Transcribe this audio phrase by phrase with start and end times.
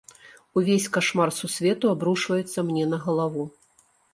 [0.61, 3.43] Увесь кашмар сусвету абрушваецца мне на галаву.